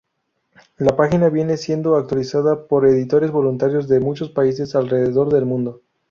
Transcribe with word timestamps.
La 0.79 0.95
página 0.95 1.29
viene 1.29 1.57
siendo 1.57 1.95
actualizada 1.95 2.67
por 2.67 2.87
editores 2.87 3.29
voluntarios 3.29 3.87
de 3.87 3.99
muchos 3.99 4.31
países 4.31 4.73
alrededor 4.73 5.31
del 5.31 5.45
mundo. 5.45 5.81